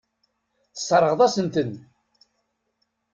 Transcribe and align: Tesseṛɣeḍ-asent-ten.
Tesseṛɣeḍ-asent-ten. 0.73 1.71